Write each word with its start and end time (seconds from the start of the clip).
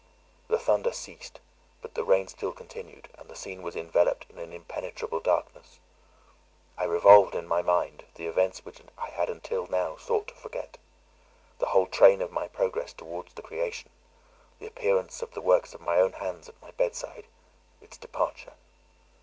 The 0.47 0.57
thunder 0.57 0.91
ceased; 0.91 1.39
but 1.79 1.93
the 1.93 2.03
rain 2.03 2.27
still 2.27 2.53
continued, 2.53 3.09
and 3.19 3.29
the 3.29 3.35
scene 3.35 3.61
was 3.61 3.75
enveloped 3.75 4.25
in 4.31 4.39
an 4.39 4.51
impenetrable 4.51 5.19
darkness. 5.19 5.79
I 6.75 6.85
revolved 6.85 7.35
in 7.35 7.45
my 7.47 7.61
mind 7.61 8.05
the 8.15 8.25
events 8.25 8.65
which 8.65 8.81
I 8.97 9.09
had 9.11 9.29
until 9.29 9.67
now 9.67 9.97
sought 9.97 10.29
to 10.29 10.33
forget: 10.33 10.79
the 11.59 11.67
whole 11.67 11.85
train 11.85 12.19
of 12.19 12.31
my 12.31 12.47
progress 12.47 12.93
toward 12.93 13.27
the 13.35 13.43
creation; 13.43 13.91
the 14.57 14.65
appearance 14.65 15.21
of 15.21 15.33
the 15.35 15.39
works 15.41 15.75
of 15.75 15.81
my 15.81 15.97
own 15.97 16.13
hands 16.13 16.49
at 16.49 16.59
my 16.63 16.71
bedside; 16.71 17.27
its 17.79 17.95
departure. 17.95 18.53